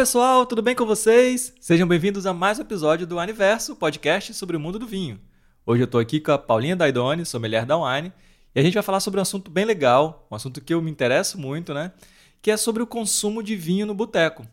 [0.00, 1.52] pessoal, tudo bem com vocês?
[1.60, 5.20] Sejam bem-vindos a mais um episódio do Aniverso, podcast sobre o mundo do vinho.
[5.66, 8.10] Hoje eu estou aqui com a Paulinha Daidoni, sommelier da Wine,
[8.54, 10.90] e a gente vai falar sobre um assunto bem legal, um assunto que eu me
[10.90, 11.92] interesso muito, né?
[12.40, 14.46] Que é sobre o consumo de vinho no boteco.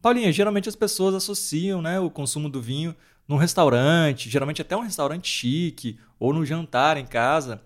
[0.00, 2.94] Paulinha, geralmente as pessoas associam né, o consumo do vinho
[3.26, 7.60] num restaurante, geralmente até um restaurante chique, ou no jantar em casa.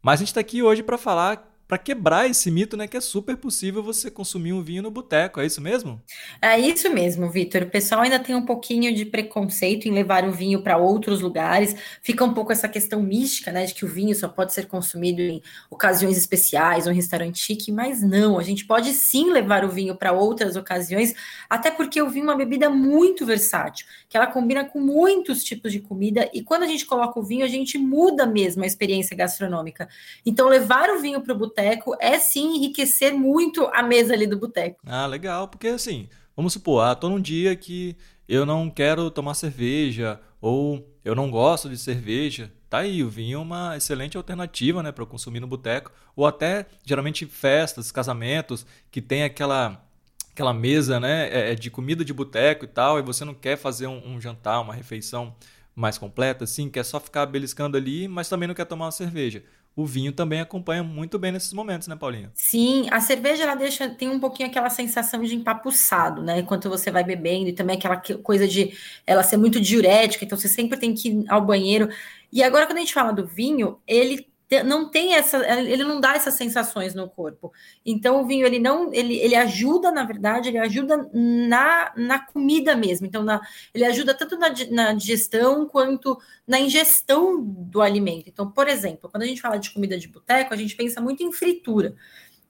[0.00, 3.00] Mas a gente está aqui hoje para falar para quebrar esse mito, né, que é
[3.00, 6.02] super possível você consumir um vinho no boteco, é isso mesmo?
[6.42, 7.62] É isso mesmo, Vitor.
[7.62, 11.74] O pessoal ainda tem um pouquinho de preconceito em levar o vinho para outros lugares.
[12.02, 15.22] Fica um pouco essa questão mística, né, de que o vinho só pode ser consumido
[15.22, 15.40] em
[15.70, 20.12] ocasiões especiais, um restaurante chique, mas não, a gente pode sim levar o vinho para
[20.12, 21.14] outras ocasiões,
[21.48, 25.72] até porque o vinho é uma bebida muito versátil, que ela combina com muitos tipos
[25.72, 29.16] de comida e quando a gente coloca o vinho, a gente muda mesmo a experiência
[29.16, 29.88] gastronômica.
[30.26, 34.26] Então, levar o vinho para o boteco boteco é sim enriquecer muito a mesa ali
[34.26, 34.80] do boteco.
[34.84, 37.96] Ah, legal, porque assim, vamos supor, ah, tô num dia que
[38.28, 42.52] eu não quero tomar cerveja ou eu não gosto de cerveja.
[42.68, 46.66] Tá aí, o vinho é uma excelente alternativa, né, para consumir no boteco, ou até
[46.84, 49.86] geralmente festas, casamentos, que tem aquela
[50.32, 53.58] aquela mesa, né, é, é de comida de boteco e tal, e você não quer
[53.58, 55.36] fazer um, um jantar, uma refeição
[55.76, 59.44] mais completa, assim, quer só ficar beliscando ali, mas também não quer tomar uma cerveja
[59.74, 62.30] o vinho também acompanha muito bem nesses momentos, né, Paulinha?
[62.34, 66.40] Sim, a cerveja ela deixa tem um pouquinho aquela sensação de empapuçado, né?
[66.40, 70.48] Enquanto você vai bebendo e também aquela coisa de ela ser muito diurética, então você
[70.48, 71.88] sempre tem que ir ao banheiro.
[72.32, 74.26] E agora quando a gente fala do vinho, ele
[74.64, 77.52] não tem essa, ele não dá essas sensações no corpo.
[77.86, 82.74] Então o vinho ele não, ele, ele ajuda na verdade, ele ajuda na, na comida
[82.74, 83.06] mesmo.
[83.06, 83.40] Então na,
[83.72, 88.28] ele ajuda tanto na, na digestão quanto na ingestão do alimento.
[88.28, 91.22] Então, por exemplo, quando a gente fala de comida de boteco, a gente pensa muito
[91.22, 91.94] em fritura.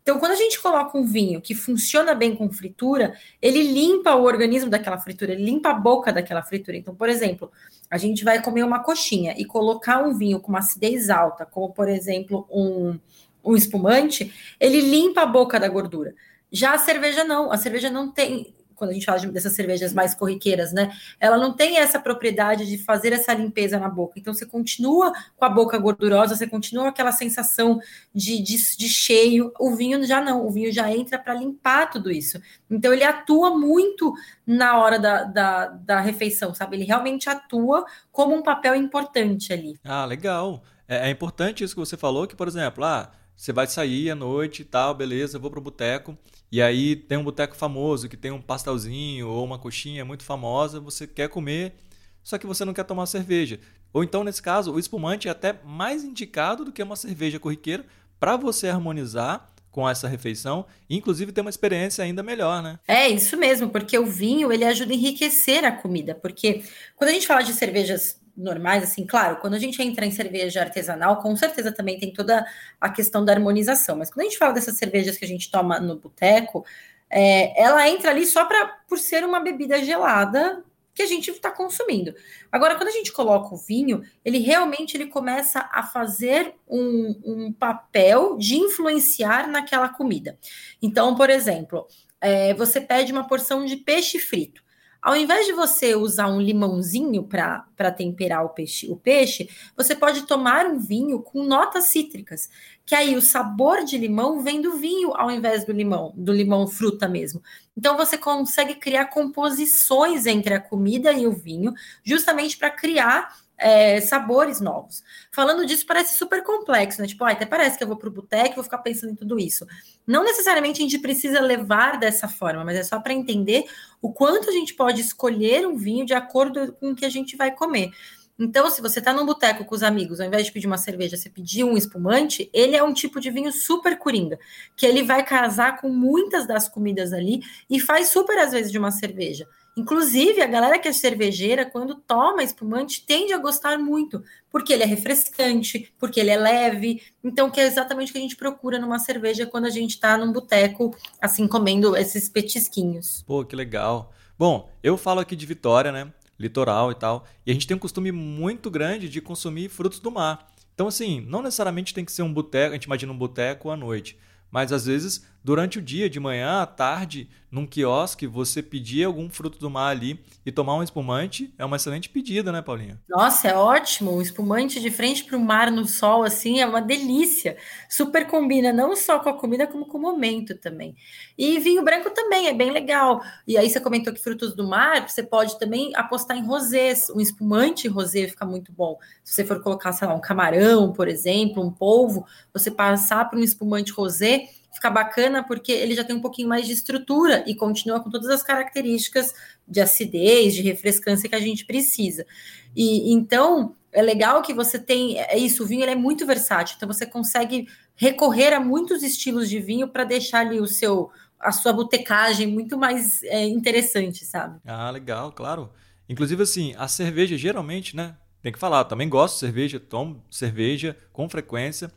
[0.02, 4.24] Então, quando a gente coloca um vinho que funciona bem com fritura, ele limpa o
[4.24, 6.76] organismo daquela fritura, ele limpa a boca daquela fritura.
[6.76, 7.50] Então, por exemplo,
[7.88, 11.72] a gente vai comer uma coxinha e colocar um vinho com uma acidez alta, como
[11.72, 12.98] por exemplo um,
[13.44, 16.14] um espumante, ele limpa a boca da gordura.
[16.50, 20.12] Já a cerveja não, a cerveja não tem quando a gente fala dessas cervejas mais
[20.12, 20.92] corriqueiras, né?
[21.20, 24.18] Ela não tem essa propriedade de fazer essa limpeza na boca.
[24.18, 27.80] Então você continua com a boca gordurosa, você continua aquela sensação
[28.12, 29.52] de, de, de cheio.
[29.56, 32.42] O vinho já não, o vinho já entra para limpar tudo isso.
[32.68, 34.12] Então ele atua muito
[34.44, 36.74] na hora da, da, da refeição, sabe?
[36.74, 39.78] Ele realmente atua como um papel importante ali.
[39.84, 40.60] Ah, legal.
[40.88, 43.12] É, é importante isso que você falou, que, por exemplo, ah,
[43.42, 46.16] você vai sair à noite e tal, beleza, vou pro boteco.
[46.50, 50.78] E aí tem um boteco famoso que tem um pastelzinho ou uma coxinha muito famosa,
[50.78, 51.74] você quer comer,
[52.22, 53.58] só que você não quer tomar cerveja.
[53.92, 57.84] Ou então, nesse caso, o espumante é até mais indicado do que uma cerveja corriqueira
[58.20, 62.78] para você harmonizar com essa refeição inclusive ter uma experiência ainda melhor, né?
[62.86, 66.62] É isso mesmo, porque o vinho ele ajuda a enriquecer a comida, porque
[66.94, 70.60] quando a gente fala de cervejas normais, assim, claro, quando a gente entra em cerveja
[70.60, 72.46] artesanal, com certeza também tem toda
[72.80, 75.78] a questão da harmonização, mas quando a gente fala dessas cervejas que a gente toma
[75.78, 76.64] no boteco,
[77.10, 81.50] é, ela entra ali só para por ser uma bebida gelada que a gente está
[81.50, 82.14] consumindo.
[82.50, 87.52] Agora, quando a gente coloca o vinho, ele realmente ele começa a fazer um, um
[87.52, 90.38] papel de influenciar naquela comida.
[90.80, 91.86] Então, por exemplo,
[92.20, 94.62] é, você pede uma porção de peixe frito.
[95.02, 100.22] Ao invés de você usar um limãozinho para temperar o peixe, o peixe, você pode
[100.26, 102.48] tomar um vinho com notas cítricas,
[102.86, 106.68] que aí o sabor de limão vem do vinho ao invés do limão, do limão
[106.68, 107.42] fruta mesmo.
[107.76, 111.74] Então você consegue criar composições entre a comida e o vinho,
[112.04, 115.02] justamente para criar é, sabores novos.
[115.30, 117.06] Falando disso, parece super complexo, né?
[117.06, 119.38] Tipo, ah, até parece que eu vou para o boteco vou ficar pensando em tudo
[119.38, 119.66] isso.
[120.06, 123.64] Não necessariamente a gente precisa levar dessa forma, mas é só para entender
[124.00, 127.36] o quanto a gente pode escolher um vinho de acordo com o que a gente
[127.36, 127.92] vai comer.
[128.38, 131.16] Então, se você está num boteco com os amigos, ao invés de pedir uma cerveja,
[131.16, 134.38] você pedir um espumante, ele é um tipo de vinho super coringa,
[134.74, 138.78] que ele vai casar com muitas das comidas ali e faz super às vezes de
[138.78, 139.46] uma cerveja.
[139.74, 144.82] Inclusive, a galera que é cervejeira, quando toma espumante, tende a gostar muito, porque ele
[144.82, 147.02] é refrescante, porque ele é leve.
[147.24, 150.18] Então, que é exatamente o que a gente procura numa cerveja quando a gente está
[150.18, 153.22] num boteco, assim, comendo esses petisquinhos.
[153.26, 154.12] Pô, que legal.
[154.38, 156.12] Bom, eu falo aqui de Vitória, né?
[156.38, 157.24] Litoral e tal.
[157.46, 160.52] E a gente tem um costume muito grande de consumir frutos do mar.
[160.74, 163.76] Então, assim, não necessariamente tem que ser um boteco, a gente imagina um boteco à
[163.76, 164.18] noite.
[164.50, 169.28] Mas às vezes durante o dia, de manhã, à tarde, num quiosque, você pedir algum
[169.28, 172.98] fruto do mar ali e tomar um espumante, é uma excelente pedida, né, Paulinha?
[173.06, 174.16] Nossa, é ótimo.
[174.16, 177.58] Um espumante de frente para o mar no sol, assim, é uma delícia.
[177.90, 180.96] Super combina, não só com a comida, como com o momento também.
[181.36, 183.22] E vinho branco também é bem legal.
[183.46, 187.10] E aí você comentou que frutos do mar, você pode também apostar em rosés.
[187.10, 188.96] Um espumante rosé fica muito bom.
[189.22, 193.38] Se você for colocar, sei lá, um camarão, por exemplo, um polvo, você passar para
[193.38, 197.54] um espumante rosé fica bacana porque ele já tem um pouquinho mais de estrutura e
[197.54, 199.34] continua com todas as características
[199.68, 202.26] de acidez, de refrescância que a gente precisa.
[202.74, 206.76] E então é legal que você tem é isso, o vinho ele é muito versátil,
[206.76, 211.50] então você consegue recorrer a muitos estilos de vinho para deixar ali o seu a
[211.50, 214.60] sua botecagem muito mais é, interessante, sabe?
[214.64, 215.70] Ah, legal, claro.
[216.08, 218.16] Inclusive assim, a cerveja geralmente, né?
[218.40, 221.92] Tem que falar, também gosto de cerveja, tomo cerveja com frequência.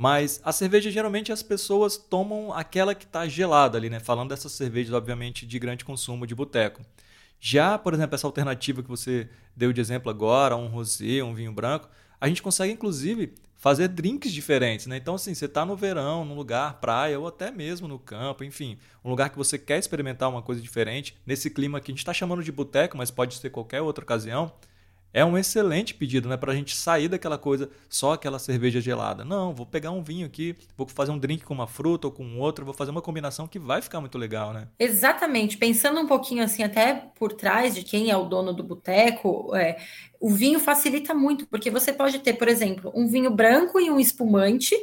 [0.00, 4.00] Mas a cerveja geralmente as pessoas tomam aquela que está gelada ali, né?
[4.00, 6.80] Falando dessas cervejas, obviamente, de grande consumo de boteco.
[7.38, 11.52] Já, por exemplo, essa alternativa que você deu de exemplo agora, um rosé, um vinho
[11.52, 11.86] branco,
[12.18, 14.96] a gente consegue inclusive fazer drinks diferentes, né?
[14.96, 18.78] Então, assim, você está no verão, num lugar, praia, ou até mesmo no campo, enfim,
[19.04, 22.14] um lugar que você quer experimentar uma coisa diferente, nesse clima que a gente está
[22.14, 24.50] chamando de boteco, mas pode ser qualquer outra ocasião,
[25.12, 26.36] é um excelente pedido, né?
[26.36, 29.24] Para a gente sair daquela coisa, só aquela cerveja gelada.
[29.24, 32.38] Não, vou pegar um vinho aqui, vou fazer um drink com uma fruta ou com
[32.38, 34.68] outro, vou fazer uma combinação que vai ficar muito legal, né?
[34.78, 35.56] Exatamente.
[35.56, 39.78] Pensando um pouquinho assim, até por trás de quem é o dono do boteco, é,
[40.20, 43.98] o vinho facilita muito, porque você pode ter, por exemplo, um vinho branco e um
[43.98, 44.76] espumante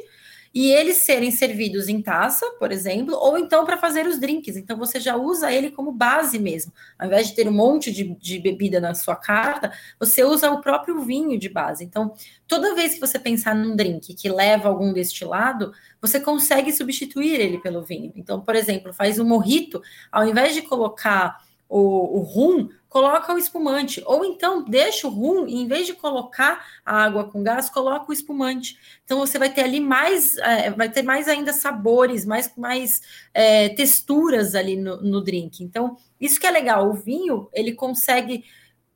[0.54, 4.56] e eles serem servidos em taça, por exemplo, ou então para fazer os drinks.
[4.56, 6.72] Então você já usa ele como base mesmo.
[6.98, 10.60] Ao invés de ter um monte de, de, bebida na sua carta, você usa o
[10.60, 11.84] próprio vinho de base.
[11.84, 12.14] Então,
[12.46, 17.58] toda vez que você pensar num drink que leva algum destilado, você consegue substituir ele
[17.58, 18.12] pelo vinho.
[18.16, 23.38] Então, por exemplo, faz um morrito, ao invés de colocar o, o rum, coloca o
[23.38, 24.02] espumante.
[24.06, 28.10] Ou então deixa o rum e em vez de colocar a água com gás, coloca
[28.10, 28.78] o espumante.
[29.04, 33.02] Então você vai ter ali mais, é, vai ter mais ainda sabores, mais, mais
[33.34, 35.62] é, texturas ali no, no drink.
[35.62, 36.88] Então, isso que é legal.
[36.88, 38.44] O vinho, ele consegue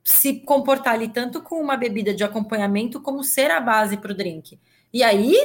[0.03, 4.15] se comportar ali tanto com uma bebida de acompanhamento como ser a base para o
[4.15, 4.59] drink.
[4.91, 5.35] E aí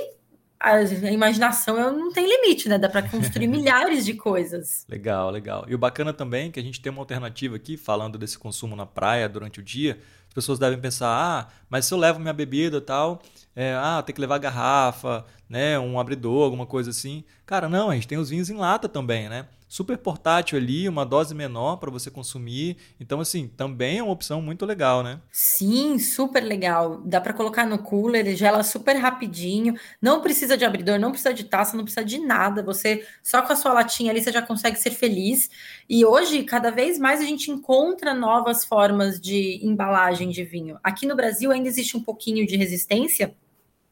[0.61, 0.83] a
[1.13, 2.79] imaginação não tem limite, né?
[2.79, 4.85] Dá para construir milhares de coisas.
[4.89, 5.65] Legal, legal.
[5.69, 8.75] E o bacana também é que a gente tem uma alternativa aqui, falando desse consumo
[8.75, 9.99] na praia durante o dia.
[10.27, 13.23] As pessoas devem pensar, ah, mas se eu levo minha bebida e tal,
[13.55, 17.25] é, ah, tem que levar garrafa, né, um abridor, alguma coisa assim.
[17.47, 19.47] Cara, não, a gente tem os vinhos em lata também, né?
[19.69, 22.77] Super portátil ali, uma dose menor para você consumir.
[22.99, 25.21] Então, assim, também é uma opção muito legal, né?
[25.31, 27.03] Sim, super legal.
[27.05, 29.75] Dá para colocar no cooler, ele gela super rapidinho.
[30.01, 32.63] Não precisa de abridor, não precisa de taça, não precisa de nada.
[32.63, 35.51] Você só com a sua latinha ali você já consegue ser feliz.
[35.89, 40.79] E hoje, cada vez mais a gente encontra novas formas de embalagem de vinho.
[40.83, 43.35] Aqui no Brasil ainda existe um pouquinho de resistência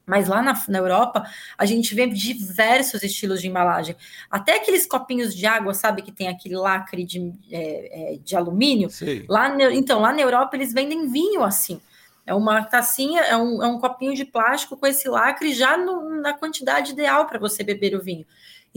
[0.06, 3.96] mas lá na, na, Europa, a gente vê diversos estilos de embalagem.
[4.30, 8.88] Até aqueles copinhos de água, sabe, que tem aquele lacre de, é, é, de alumínio.
[9.28, 11.80] Lá, então, lá na Europa, eles vendem vinho assim.
[12.24, 16.20] É uma tacinha, é um, é um copinho de plástico com esse lacre já no,
[16.20, 18.24] na quantidade ideal para você beber o vinho.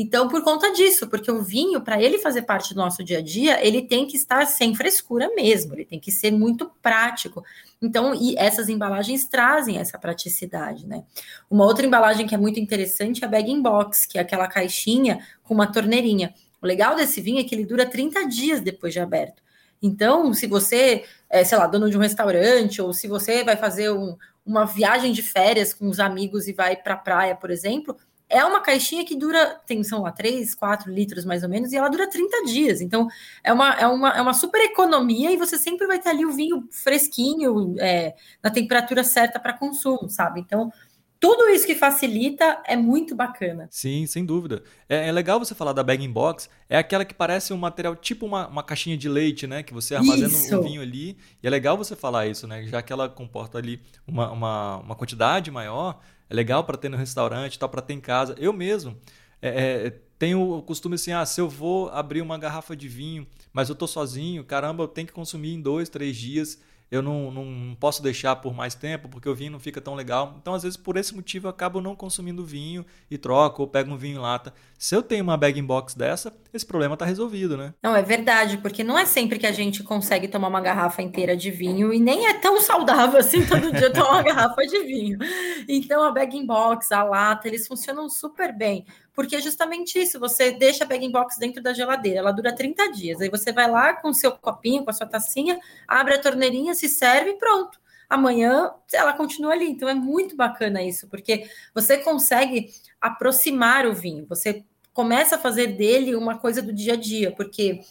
[0.01, 3.21] Então, por conta disso, porque o vinho, para ele fazer parte do nosso dia a
[3.21, 7.43] dia, ele tem que estar sem frescura mesmo, ele tem que ser muito prático.
[7.81, 11.03] Então, e essas embalagens trazem essa praticidade, né?
[11.51, 14.47] Uma outra embalagem que é muito interessante é a bag in box, que é aquela
[14.47, 16.33] caixinha com uma torneirinha.
[16.61, 19.43] O legal desse vinho é que ele dura 30 dias depois de aberto.
[19.81, 23.91] Então, se você é, sei lá, dono de um restaurante, ou se você vai fazer
[23.91, 27.97] um, uma viagem de férias com os amigos e vai para a praia, por exemplo,
[28.29, 31.77] é uma caixinha que dura, tem, são lá, 3, 4 litros mais ou menos, e
[31.77, 32.79] ela dura 30 dias.
[32.79, 33.07] Então,
[33.43, 36.31] é uma, é uma, é uma super economia e você sempre vai ter ali o
[36.31, 40.39] vinho fresquinho, é, na temperatura certa para consumo, sabe?
[40.39, 40.71] Então,
[41.19, 43.67] tudo isso que facilita é muito bacana.
[43.69, 44.63] Sim, sem dúvida.
[44.87, 46.49] É, é legal você falar da bag in box.
[46.69, 49.61] É aquela que parece um material tipo uma, uma caixinha de leite, né?
[49.61, 51.17] Que você armazena o vinho ali.
[51.43, 52.63] E é legal você falar isso, né?
[52.67, 56.97] Já que ela comporta ali uma, uma, uma quantidade maior é legal para ter no
[56.97, 58.35] restaurante, tal, para ter em casa.
[58.37, 58.97] Eu mesmo
[59.41, 63.25] é, é, tenho o costume assim, ah, se eu vou abrir uma garrafa de vinho,
[63.51, 66.59] mas eu tô sozinho, caramba, eu tenho que consumir em dois, três dias
[66.91, 70.35] eu não, não posso deixar por mais tempo porque o vinho não fica tão legal.
[70.41, 73.91] Então, às vezes, por esse motivo, eu acabo não consumindo vinho e troco ou pego
[73.91, 74.53] um vinho em lata.
[74.77, 77.73] Se eu tenho uma bag in box dessa, esse problema está resolvido, né?
[77.83, 81.37] Não, é verdade, porque não é sempre que a gente consegue tomar uma garrafa inteira
[81.37, 85.19] de vinho e nem é tão saudável assim todo dia tomar uma garrafa de vinho.
[85.67, 88.85] Então, a bag in box, a lata, eles funcionam super bem
[89.19, 92.89] porque é justamente isso, você deixa a bag box dentro da geladeira, ela dura 30
[92.93, 96.21] dias, aí você vai lá com o seu copinho, com a sua tacinha, abre a
[96.21, 97.77] torneirinha, se serve e pronto.
[98.09, 99.71] Amanhã ela continua ali.
[99.71, 102.69] Então é muito bacana isso, porque você consegue
[103.01, 107.81] aproximar o vinho, você começa a fazer dele uma coisa do dia a dia, porque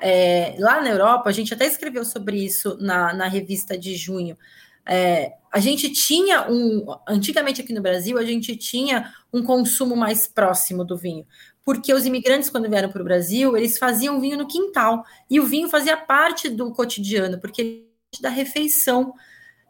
[0.00, 4.38] é, lá na Europa, a gente até escreveu sobre isso na, na revista de junho.
[4.88, 6.86] É, a gente tinha um.
[7.06, 11.26] Antigamente aqui no Brasil, a gente tinha um consumo mais próximo do vinho.
[11.64, 15.04] Porque os imigrantes, quando vieram para o Brasil, eles faziam vinho no quintal.
[15.28, 17.86] E o vinho fazia parte do cotidiano, porque
[18.20, 19.12] da refeição.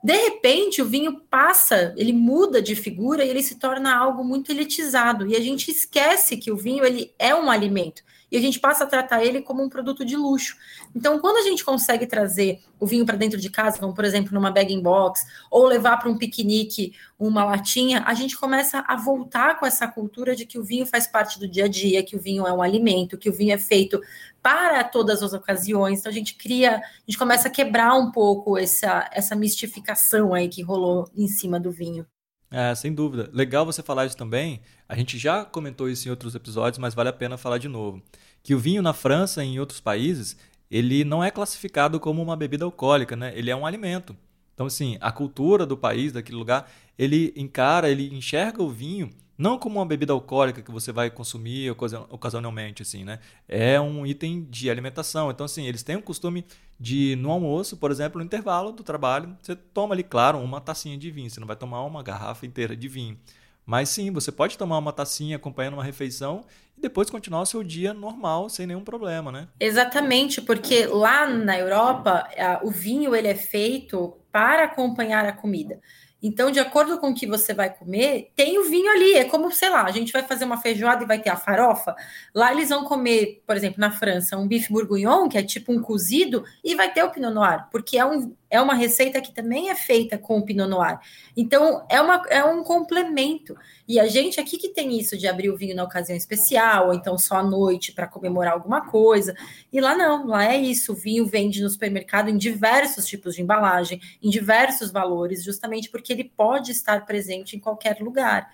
[0.03, 4.53] De repente, o vinho passa, ele muda de figura e ele se torna algo muito
[4.53, 5.27] elitizado.
[5.27, 8.85] E a gente esquece que o vinho ele é um alimento e a gente passa
[8.85, 10.57] a tratar ele como um produto de luxo.
[10.95, 14.33] Então, quando a gente consegue trazer o vinho para dentro de casa, como por exemplo
[14.33, 19.59] numa bag box, ou levar para um piquenique uma latinha, a gente começa a voltar
[19.59, 22.21] com essa cultura de que o vinho faz parte do dia a dia, que o
[22.21, 24.01] vinho é um alimento, que o vinho é feito
[24.43, 26.01] para todas as ocasiões.
[26.01, 30.49] Então a gente cria, a gente começa a quebrar um pouco essa, essa mistificação aí
[30.49, 32.07] que rolou em cima do vinho.
[32.51, 33.31] É, sem dúvida.
[33.33, 34.61] Legal você falar isso também.
[34.89, 38.03] A gente já comentou isso em outros episódios, mas vale a pena falar de novo.
[38.43, 40.37] Que o vinho na França e em outros países,
[40.71, 43.33] ele não é classificado como uma bebida alcoólica, né?
[43.37, 44.17] Ele é um alimento.
[44.55, 49.57] Então, assim, a cultura do país, daquele lugar, ele encara, ele enxerga o vinho não
[49.57, 51.71] como uma bebida alcoólica que você vai consumir
[52.11, 53.21] ocasionalmente, assim, né?
[53.49, 55.31] É um item de alimentação.
[55.31, 56.45] Então, assim, eles têm o costume
[56.79, 60.99] de, no almoço, por exemplo, no intervalo do trabalho, você toma ali, claro, uma tacinha
[60.99, 61.31] de vinho.
[61.31, 63.17] Você não vai tomar uma garrafa inteira de vinho.
[63.65, 66.43] Mas sim, você pode tomar uma tacinha acompanhando uma refeição
[66.77, 69.47] e depois continuar o seu dia normal, sem nenhum problema, né?
[69.61, 72.27] Exatamente, porque lá na Europa,
[72.63, 75.79] o vinho ele é feito para acompanhar a comida.
[76.23, 79.15] Então, de acordo com o que você vai comer, tem o vinho ali.
[79.15, 81.95] É como, sei lá, a gente vai fazer uma feijoada e vai ter a farofa.
[82.35, 85.81] Lá eles vão comer, por exemplo, na França, um bife bourguignon, que é tipo um
[85.81, 89.71] cozido, e vai ter o pinot noir, porque é um, é uma receita que também
[89.71, 90.99] é feita com o Pinot Noir.
[91.37, 93.57] Então, é, uma, é um complemento.
[93.87, 96.95] E a gente aqui que tem isso de abrir o vinho na ocasião especial, ou
[96.95, 99.35] então só à noite para comemorar alguma coisa.
[99.73, 100.93] E lá não, lá é isso.
[100.93, 106.13] O vinho vende no supermercado em diversos tipos de embalagem, em diversos valores, justamente porque
[106.13, 108.51] ele pode estar presente em qualquer lugar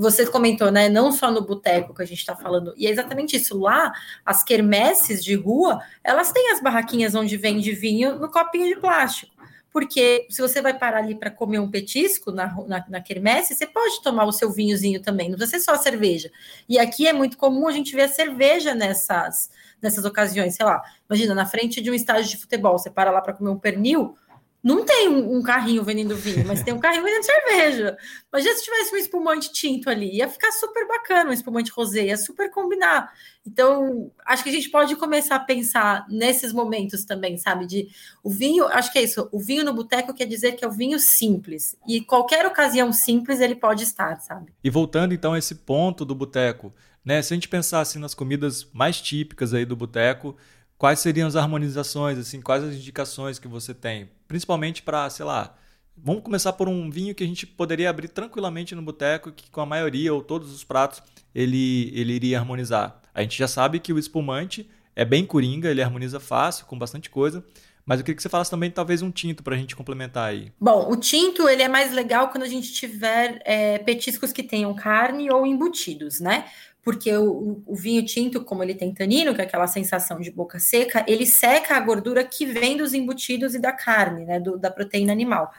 [0.00, 0.88] você comentou, né?
[0.88, 2.72] Não só no boteco que a gente está falando.
[2.76, 3.58] E é exatamente isso.
[3.58, 3.92] Lá,
[4.24, 9.34] as quermesses de rua, elas têm as barraquinhas onde vende vinho no copinho de plástico.
[9.70, 13.66] Porque se você vai parar ali para comer um petisco na, na, na quermesse, você
[13.66, 16.30] pode tomar o seu vinhozinho também, não precisa ser só a cerveja.
[16.68, 20.56] E aqui é muito comum a gente ver a cerveja nessas, nessas ocasiões.
[20.56, 23.50] Sei lá, imagina, na frente de um estádio de futebol, você para lá para comer
[23.50, 24.16] um pernil,
[24.62, 27.96] não tem um, um, carrinho vendendo vinho, mas tem um carrinho vendendo cerveja.
[28.30, 32.16] Imagina se tivesse um espumante tinto ali, ia ficar super bacana um espumante rosé, ia
[32.16, 33.10] super combinar.
[33.46, 37.66] Então, acho que a gente pode começar a pensar nesses momentos também, sabe?
[37.66, 37.88] De
[38.22, 40.72] o vinho, acho que é isso, o vinho no boteco quer dizer que é o
[40.72, 41.74] vinho simples.
[41.88, 44.52] E qualquer ocasião simples ele pode estar, sabe?
[44.62, 47.22] E voltando então a esse ponto do boteco, né?
[47.22, 50.36] Se a gente pensar assim nas comidas mais típicas aí do boteco,
[50.80, 54.08] quais seriam as harmonizações, assim, quais as indicações que você tem?
[54.26, 55.54] Principalmente para, sei lá,
[55.94, 59.60] vamos começar por um vinho que a gente poderia abrir tranquilamente no boteco, que com
[59.60, 61.02] a maioria ou todos os pratos
[61.34, 62.98] ele, ele iria harmonizar.
[63.12, 67.10] A gente já sabe que o espumante é bem coringa, ele harmoniza fácil, com bastante
[67.10, 67.44] coisa.
[67.84, 70.52] Mas eu queria que você falasse também, talvez, um tinto para a gente complementar aí.
[70.60, 74.72] Bom, o tinto ele é mais legal quando a gente tiver é, petiscos que tenham
[74.74, 76.44] carne ou embutidos, né?
[76.82, 80.58] Porque o, o, vinho tinto, como ele tem tanino, que é aquela sensação de boca
[80.58, 84.70] seca, ele seca a gordura que vem dos embutidos e da carne, né, do, da
[84.70, 85.52] proteína animal.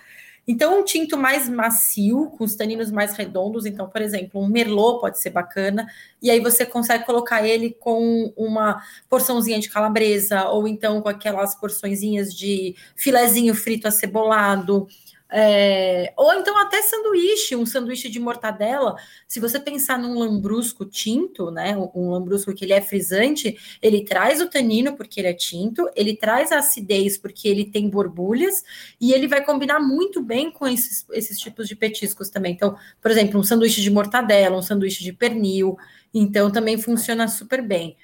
[0.48, 5.00] Então, um tinto mais macio, com os taninos mais redondos, então, por exemplo, um merlot
[5.00, 5.88] pode ser bacana,
[6.22, 11.54] e aí você consegue colocar ele com uma porçãozinha de calabresa, ou então com aquelas
[11.54, 14.88] porçõezinhas de filezinho frito acebolado,
[15.34, 18.98] é, ou então até sanduíche, um sanduíche de mortadela.
[19.26, 21.78] Se você pensar num lambrusco tinto, né?
[21.96, 26.18] Um lambrusco que ele é frisante, ele traz o tanino porque ele é tinto, ele
[26.18, 28.62] traz a acidez porque ele tem borbulhas
[29.00, 32.52] e ele vai combinar muito bem com esses, esses tipos de petiscos também.
[32.52, 35.78] Então, por exemplo, um sanduíche de mortadela, um sanduíche de pernil,
[36.14, 37.96] então também funciona super bem.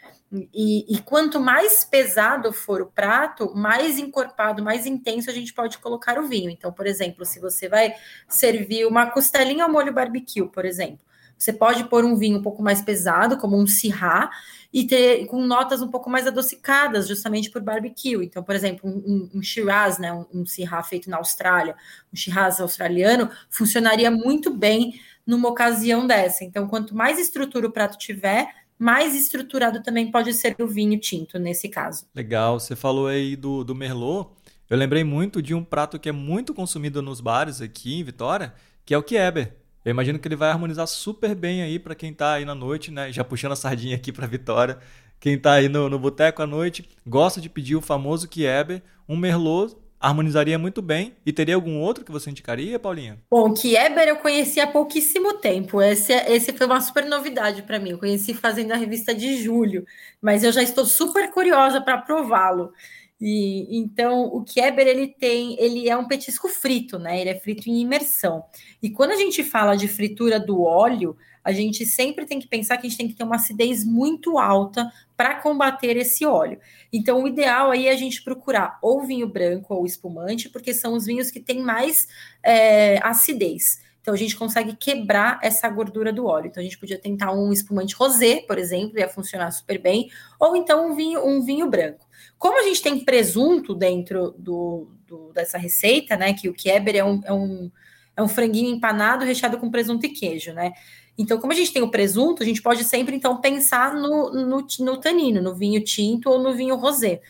[0.53, 5.77] E, e, quanto mais pesado for o prato, mais encorpado, mais intenso a gente pode
[5.77, 6.49] colocar o vinho.
[6.49, 7.93] Então, por exemplo, se você vai
[8.27, 10.99] servir uma costelinha ao molho barbecue, por exemplo,
[11.37, 14.29] você pode pôr um vinho um pouco mais pesado, como um Syrah,
[14.73, 18.23] e ter com notas um pouco mais adocicadas, justamente por barbecue.
[18.23, 20.45] Então, por exemplo, um, um Shiraz, né, um, um
[20.83, 21.75] feito na Austrália,
[22.11, 26.43] um Shiraz australiano, funcionaria muito bem numa ocasião dessa.
[26.43, 31.39] Então, quanto mais estrutura o prato tiver, mais estruturado também pode ser o vinho tinto
[31.39, 32.05] nesse caso.
[32.13, 34.29] Legal, você falou aí do, do Merlot.
[34.69, 38.53] Eu lembrei muito de um prato que é muito consumido nos bares aqui em Vitória,
[38.85, 39.55] que é o Kieber.
[39.83, 42.91] Eu imagino que ele vai harmonizar super bem aí para quem está aí na noite,
[42.91, 43.11] né?
[43.11, 44.77] Já puxando a sardinha aqui para Vitória.
[45.19, 49.15] Quem está aí no, no boteco à noite gosta de pedir o famoso Kieber, um
[49.15, 51.13] Merlot harmonizaria muito bem.
[51.25, 53.17] E teria algum outro que você indicaria, Paulinha?
[53.29, 55.81] Bom, Kieber eu conheci há pouquíssimo tempo.
[55.81, 57.91] Esse, esse foi uma super novidade para mim.
[57.91, 59.85] Eu conheci fazendo a revista de julho,
[60.21, 62.71] mas eu já estou super curiosa para prová-lo.
[63.19, 67.19] E então o Kieber ele tem, ele é um petisco frito, né?
[67.19, 68.43] Ele é frito em imersão.
[68.81, 72.75] E quando a gente fala de fritura do óleo, a gente sempre tem que pensar
[72.75, 76.59] que a gente tem que ter uma acidez muito alta para combater esse óleo.
[76.91, 80.93] Então, o ideal aí é a gente procurar ou vinho branco ou espumante, porque são
[80.93, 82.05] os vinhos que têm mais
[82.43, 83.79] é, acidez.
[84.01, 86.47] Então a gente consegue quebrar essa gordura do óleo.
[86.47, 90.53] Então a gente podia tentar um espumante rosé, por exemplo, ia funcionar super bem, ou
[90.53, 92.05] então um vinho, um vinho branco.
[92.37, 96.33] Como a gente tem presunto dentro do, do dessa receita, né?
[96.33, 97.71] Que o Kieber é um, é um,
[98.17, 100.73] é um franguinho empanado recheado com presunto e queijo, né?
[101.17, 104.67] Então, como a gente tem o presunto, a gente pode sempre então pensar no, no,
[104.79, 107.21] no tanino, no vinho tinto ou no vinho rosé.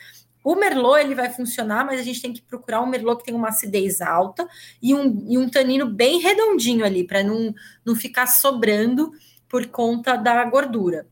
[0.43, 3.37] O Merlot ele vai funcionar, mas a gente tem que procurar um Merlot que tenha
[3.37, 4.47] uma acidez alta
[4.81, 7.53] e um, e um tanino bem redondinho ali, para não,
[7.83, 9.11] não ficar sobrando
[9.49, 11.07] por conta da gordura.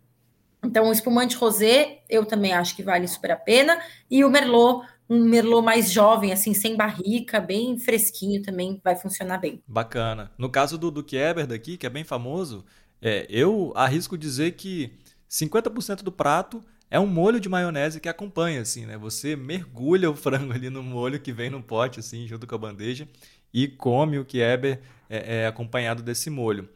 [0.64, 3.80] Então, o espumante rosé, eu também acho que vale super a pena.
[4.10, 9.38] E o Merlot, um Merlot mais jovem, assim, sem barrica, bem fresquinho, também vai funcionar
[9.38, 9.62] bem.
[9.68, 10.32] Bacana.
[10.38, 12.66] No caso do, do Kieber daqui, que é bem famoso,
[13.02, 14.94] é, eu arrisco dizer que
[15.30, 18.98] 50% do prato é um molho de maionese que acompanha, assim, né?
[18.98, 22.60] Você mergulha o frango ali no molho que vem no pote, assim, junto com a
[22.60, 23.08] bandeja,
[23.54, 26.68] e come o Kieber é, é, acompanhado desse molho.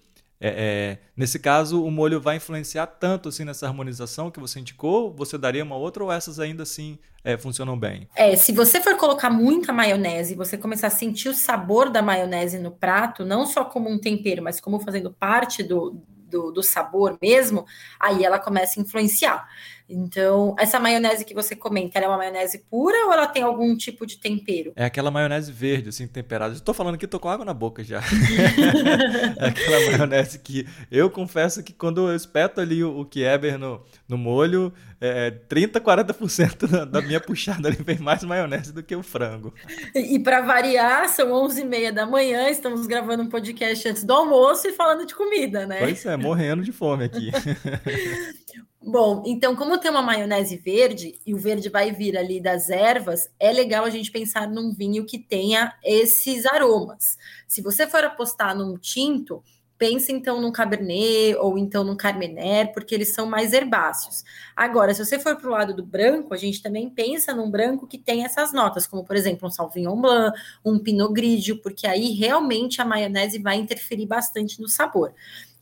[0.41, 5.13] É, é, nesse caso, o molho vai influenciar tanto assim nessa harmonização que você indicou?
[5.15, 8.07] Você daria uma outra ou essas ainda assim é, funcionam bem?
[8.15, 12.01] É, se você for colocar muita maionese e você começar a sentir o sabor da
[12.01, 16.63] maionese no prato, não só como um tempero, mas como fazendo parte do, do, do
[16.63, 17.65] sabor mesmo,
[17.99, 19.45] aí ela começa a influenciar.
[19.89, 23.75] Então, essa maionese que você comenta, ela é uma maionese pura ou ela tem algum
[23.75, 24.71] tipo de tempero?
[24.75, 26.53] É aquela maionese verde, assim, temperada.
[26.53, 27.99] Estou falando que tô com água na boca já.
[29.39, 33.81] é aquela maionese que eu confesso que quando eu espeto ali o, o Kieber no,
[34.07, 34.71] no molho,
[35.01, 39.53] é, 30, 40% da, da minha puxada ali vem mais maionese do que o frango.
[39.95, 44.67] E, e para variar, são 11h30 da manhã, estamos gravando um podcast antes do almoço
[44.67, 45.79] e falando de comida, né?
[45.79, 47.31] Pois é, morrendo de fome aqui.
[48.81, 53.29] Bom, então, como tem uma maionese verde, e o verde vai vir ali das ervas,
[53.37, 57.17] é legal a gente pensar num vinho que tenha esses aromas.
[57.45, 59.43] Se você for apostar num tinto,
[59.77, 64.23] pense então num Cabernet ou então num Carmener, porque eles são mais herbáceos.
[64.55, 67.85] Agora, se você for para o lado do branco, a gente também pensa num branco
[67.87, 72.11] que tem essas notas, como por exemplo um Sauvignon Blanc, um Pinot Grigio, porque aí
[72.11, 75.13] realmente a maionese vai interferir bastante no sabor.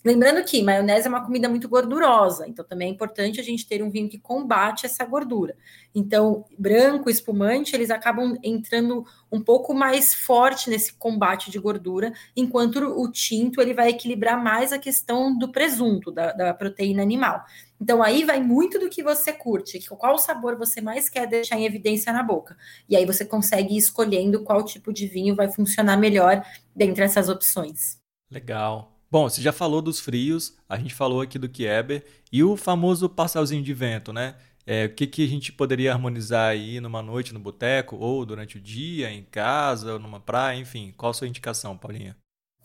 [0.06, 3.82] Lembrando que maionese é uma comida muito gordurosa, então também é importante a gente ter
[3.84, 5.56] um vinho que combate essa gordura.
[5.94, 12.78] Então, branco, espumante, eles acabam entrando um pouco mais forte nesse combate de gordura, enquanto
[12.78, 17.44] o tinto ele vai equilibrar mais a questão do presunto, da, da proteína animal.
[17.82, 21.66] Então aí vai muito do que você curte, qual sabor você mais quer deixar em
[21.66, 22.56] evidência na boca.
[22.88, 27.30] E aí você consegue ir escolhendo qual tipo de vinho vai funcionar melhor dentre essas
[27.30, 28.00] opções.
[28.32, 28.97] Legal.
[29.10, 33.08] Bom, você já falou dos frios, a gente falou aqui do Kieber e o famoso
[33.08, 34.36] pastelzinho de vento, né?
[34.66, 38.58] É, o que, que a gente poderia harmonizar aí numa noite no boteco, ou durante
[38.58, 40.94] o dia, em casa, ou numa praia, enfim.
[40.98, 42.18] Qual a sua indicação, Paulinha?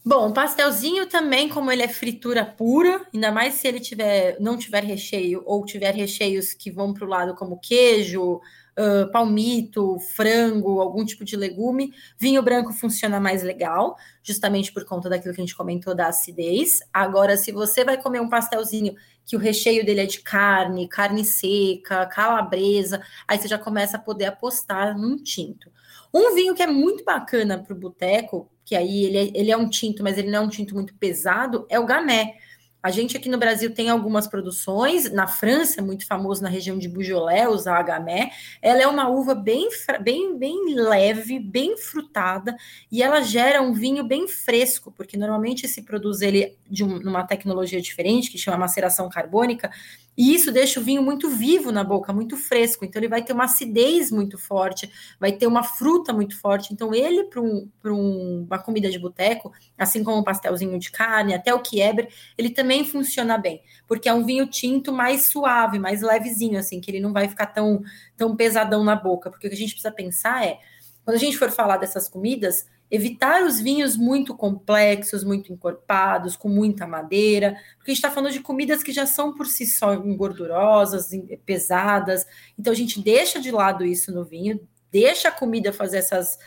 [0.04, 4.58] Bom, o pastelzinho também, como ele é fritura pura, ainda mais se ele tiver, não
[4.58, 8.40] tiver recheio, ou tiver recheios que vão para o lado como queijo,
[8.78, 11.92] uh, palmito, frango, algum tipo de legume.
[12.18, 16.80] Vinho branco funciona mais legal, justamente por conta daquilo que a gente comentou da acidez.
[16.92, 21.24] Agora, se você vai comer um pastelzinho que o recheio dele é de carne, carne
[21.24, 25.70] seca, calabresa, aí você já começa a poder apostar num tinto.
[26.12, 29.56] Um vinho que é muito bacana para o boteco, que aí ele é, ele é
[29.56, 32.36] um tinto, mas ele não é um tinto muito pesado, é o gamé.
[32.82, 36.88] A gente aqui no Brasil tem algumas produções, na França muito famoso na região de
[36.88, 38.32] Beaujolais, o Zagamé.
[38.60, 39.68] Ela é uma uva bem,
[40.00, 42.56] bem, bem leve, bem frutada
[42.90, 47.80] e ela gera um vinho bem fresco, porque normalmente se produz ele de um, tecnologia
[47.80, 49.70] diferente que chama maceração carbônica
[50.16, 52.84] E isso deixa o vinho muito vivo na boca, muito fresco.
[52.84, 56.72] Então, ele vai ter uma acidez muito forte, vai ter uma fruta muito forte.
[56.72, 61.34] Então, ele, para um, um, uma comida de boteco, assim como o pastelzinho de carne,
[61.34, 66.02] até o Kieber, ele também funciona bem, porque é um vinho tinto mais suave, mais
[66.02, 67.82] levezinho, assim, que ele não vai ficar tão,
[68.16, 69.30] tão pesadão na boca.
[69.30, 70.58] Porque o que a gente precisa pensar é,
[71.04, 76.50] quando a gente for falar dessas comidas, evitar os vinhos muito complexos, muito encorpados, com
[76.50, 79.94] muita madeira, porque a gente está falando de comidas que já são por si só
[79.94, 81.08] engordurosas,
[81.46, 82.26] pesadas.
[82.58, 86.38] Então a gente deixa de lado isso no vinho, deixa a comida fazer essas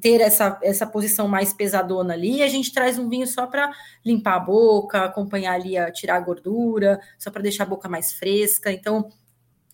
[0.00, 3.72] ter essa, essa posição mais pesadona ali, e a gente traz um vinho só para
[4.04, 8.12] limpar a boca, acompanhar ali a tirar a gordura, só para deixar a boca mais
[8.12, 8.72] fresca.
[8.72, 9.08] Então,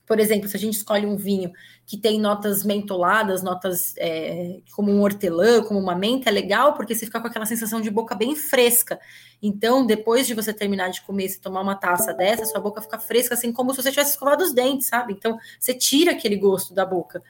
[0.07, 1.53] por exemplo, se a gente escolhe um vinho
[1.87, 6.95] que tem notas mentoladas, notas é, como um hortelã, como uma menta, é legal porque
[6.95, 8.99] você fica com aquela sensação de boca bem fresca.
[9.43, 12.99] Então, depois de você terminar de comer, se tomar uma taça dessa, sua boca fica
[12.99, 15.13] fresca, assim como se você tivesse escovado os dentes, sabe?
[15.13, 17.23] Então, você tira aquele gosto da boca.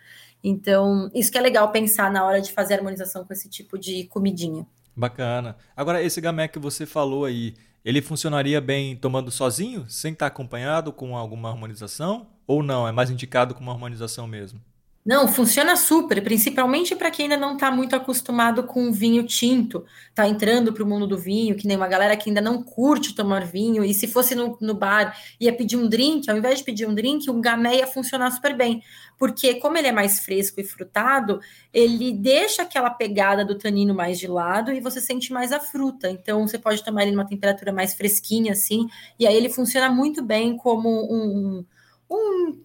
[0.42, 4.04] Então, isso que é legal pensar na hora de fazer harmonização com esse tipo de
[4.04, 4.66] comidinha.
[4.94, 5.56] Bacana.
[5.76, 7.54] Agora, esse gamé que você falou aí,
[7.84, 12.28] ele funcionaria bem tomando sozinho, sem estar acompanhado com alguma harmonização?
[12.46, 12.86] Ou não?
[12.86, 14.60] É mais indicado com uma harmonização mesmo?
[15.04, 20.28] Não, funciona super, principalmente para quem ainda não está muito acostumado com vinho tinto, está
[20.28, 23.44] entrando para o mundo do vinho, que nem uma galera que ainda não curte tomar
[23.44, 26.86] vinho, e se fosse no, no, bar ia pedir um drink, ao invés de pedir
[26.86, 28.80] um drink, um gamé ia funcionar super bem,
[29.18, 31.40] porque como ele é mais fresco e frutado,
[31.74, 36.08] ele deixa aquela pegada do tanino mais de lado e você sente mais a fruta,
[36.10, 38.86] então você pode tomar ele numa temperatura mais fresquinha assim,
[39.18, 41.64] e aí ele funciona muito bem como um um,
[42.12, 42.62] um,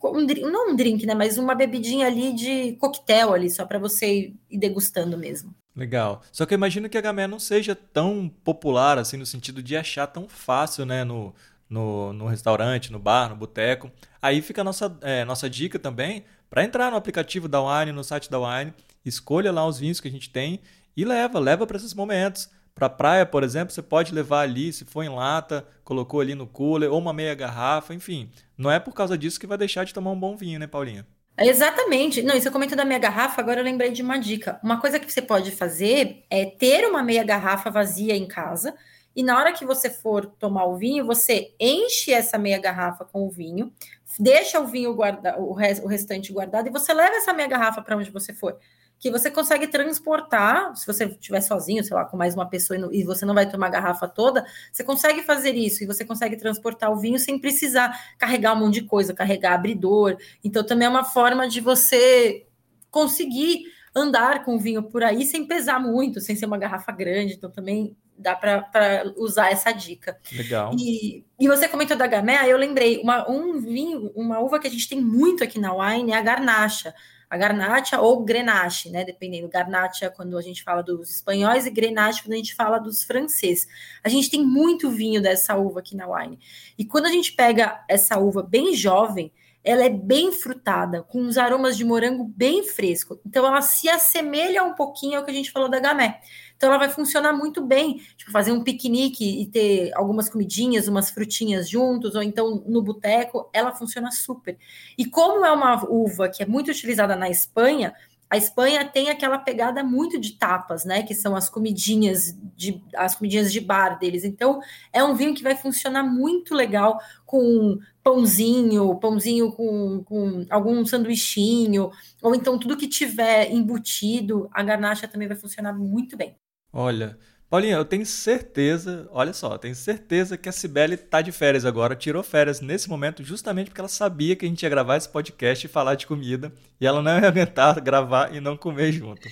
[0.51, 1.13] não um drink, né?
[1.13, 5.53] Mas uma bebidinha ali de coquetel ali, só para você ir degustando mesmo.
[5.75, 6.21] Legal.
[6.31, 9.77] Só que eu imagino que a gamé não seja tão popular, assim, no sentido de
[9.77, 11.03] achar tão fácil, né?
[11.03, 11.33] No,
[11.69, 13.91] no, no restaurante, no bar, no boteco.
[14.21, 18.03] Aí fica a nossa, é, nossa dica também para entrar no aplicativo da Wine, no
[18.03, 18.73] site da Wine,
[19.05, 20.61] escolha lá os vinhos que a gente tem
[20.95, 22.49] e leva, leva para esses momentos.
[22.73, 26.45] Para praia, por exemplo, você pode levar ali, se for em lata, colocou ali no
[26.45, 28.29] cooler, ou uma meia garrafa, enfim.
[28.57, 31.05] Não é por causa disso que vai deixar de tomar um bom vinho, né, Paulinha?
[31.37, 32.23] Exatamente.
[32.23, 34.59] Não, isso eu comento da meia garrafa, agora eu lembrei de uma dica.
[34.63, 38.73] Uma coisa que você pode fazer é ter uma meia garrafa vazia em casa,
[39.15, 43.25] e na hora que você for tomar o vinho, você enche essa meia garrafa com
[43.25, 43.73] o vinho,
[44.19, 47.97] deixa o vinho guarda, o, o restante guardado e você leva essa meia garrafa para
[47.97, 48.57] onde você for
[48.99, 53.03] que você consegue transportar, se você estiver sozinho, sei lá, com mais uma pessoa e,
[53.03, 56.91] você não vai tomar a garrafa toda, você consegue fazer isso e você consegue transportar
[56.91, 60.17] o vinho sem precisar carregar um monte de coisa, carregar abridor.
[60.43, 62.47] Então também é uma forma de você
[62.89, 67.33] conseguir andar com o vinho por aí sem pesar muito, sem ser uma garrafa grande.
[67.33, 70.17] Então também dá para usar essa dica.
[70.31, 70.73] Legal.
[70.75, 74.71] E, e você comentou da gamé, eu lembrei, uma, um vinho, uma uva que a
[74.71, 76.95] gente tem muito aqui na wine é a garnacha
[77.29, 79.03] a garnacha ou grenache, né?
[79.03, 79.49] Dependendo.
[79.49, 83.67] Garnacha quando a gente fala dos espanhóis e grenache quando a gente fala dos franceses.
[84.03, 86.39] A gente tem muito vinho dessa uva aqui na wine.
[86.77, 89.31] E quando a gente pega essa uva bem jovem,
[89.63, 93.19] ela é bem frutada, com uns aromas de morango bem fresco.
[93.25, 96.21] Então ela se assemelha um pouquinho ao que a gente falou da gamé.
[96.57, 101.11] Então ela vai funcionar muito bem, tipo, fazer um piquenique e ter algumas comidinhas, umas
[101.11, 104.57] frutinhas juntos, ou então no boteco, ela funciona super.
[104.97, 107.93] E como é uma uva que é muito utilizada na Espanha,
[108.29, 111.01] a Espanha tem aquela pegada muito de tapas, né?
[111.01, 114.25] Que são as comidinhas de as comidinhas de bar deles.
[114.25, 114.59] Então,
[114.91, 121.91] é um vinho que vai funcionar muito legal com pãozinho, pãozinho com, com algum sanduichinho,
[122.21, 126.35] ou então tudo que tiver embutido, a garnacha também vai funcionar muito bem.
[126.79, 127.17] Olha,
[127.49, 131.95] Paulinha, eu tenho certeza, olha só, tenho certeza que a Cibele tá de férias agora,
[131.95, 135.65] tirou férias nesse momento justamente porque ela sabia que a gente ia gravar esse podcast
[135.65, 139.27] e falar de comida, e ela não ia aguentar gravar e não comer junto.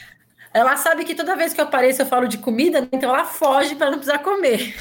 [0.51, 3.75] Ela sabe que toda vez que eu apareço eu falo de comida, então ela foge
[3.75, 4.75] para não precisar comer.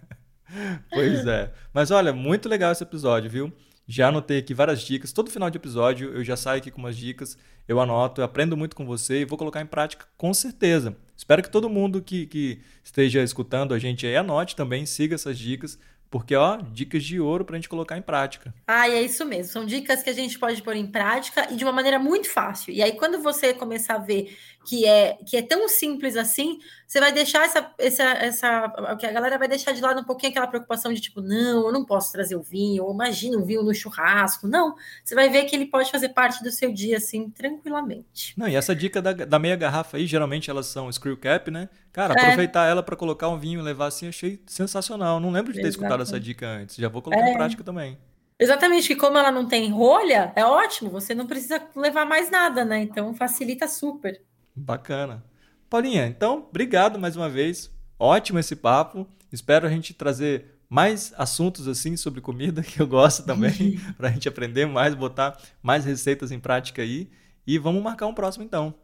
[0.92, 1.50] pois é.
[1.72, 3.50] Mas olha, muito legal esse episódio, viu?
[3.88, 5.10] Já anotei aqui várias dicas.
[5.10, 8.58] Todo final de episódio eu já saio aqui com umas dicas, eu anoto, eu aprendo
[8.58, 10.94] muito com você e vou colocar em prática com certeza.
[11.22, 15.38] Espero que todo mundo que, que esteja escutando a gente aí anote também, siga essas
[15.38, 15.78] dicas,
[16.10, 18.52] porque, ó, dicas de ouro para a gente colocar em prática.
[18.66, 19.52] Ah, é isso mesmo.
[19.52, 22.74] São dicas que a gente pode pôr em prática e de uma maneira muito fácil.
[22.74, 26.58] E aí, quando você começar a ver que é, que é tão simples assim,
[26.92, 28.96] você vai deixar essa, essa, essa.
[29.00, 31.72] que a galera vai deixar de lado um pouquinho aquela preocupação de tipo, não, eu
[31.72, 34.46] não posso trazer o vinho, ou imagina um vinho no churrasco.
[34.46, 38.34] Não, você vai ver que ele pode fazer parte do seu dia, assim, tranquilamente.
[38.36, 41.70] Não, e essa dica da, da meia garrafa aí, geralmente elas são screw cap, né?
[41.94, 42.24] Cara, é.
[42.24, 45.18] aproveitar ela para colocar um vinho e levar assim, achei sensacional.
[45.18, 45.86] Não lembro de ter Exatamente.
[45.86, 46.76] escutado essa dica antes.
[46.76, 47.30] Já vou colocar é.
[47.30, 47.96] em prática também.
[48.38, 52.66] Exatamente, que como ela não tem rolha, é ótimo, você não precisa levar mais nada,
[52.66, 52.82] né?
[52.82, 54.20] Então facilita super.
[54.54, 55.24] Bacana.
[55.72, 57.70] Paulinha, então, obrigado mais uma vez.
[57.98, 59.08] Ótimo esse papo.
[59.32, 64.12] Espero a gente trazer mais assuntos assim sobre comida, que eu gosto também, para a
[64.12, 67.08] gente aprender mais, botar mais receitas em prática aí.
[67.46, 68.74] E vamos marcar um próximo então.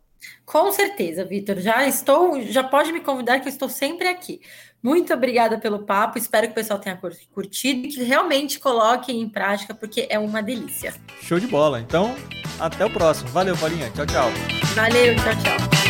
[0.46, 1.60] Com certeza, Vitor.
[1.60, 4.40] Já estou, já pode me convidar que eu estou sempre aqui.
[4.82, 6.16] Muito obrigada pelo papo.
[6.16, 6.98] Espero que o pessoal tenha
[7.30, 10.94] curtido e que realmente coloquem em prática, porque é uma delícia.
[11.20, 11.80] Show de bola.
[11.80, 12.16] Então,
[12.58, 13.28] até o próximo.
[13.28, 13.90] Valeu, Paulinha.
[13.90, 14.30] Tchau, tchau.
[14.74, 15.87] Valeu, tchau, tchau.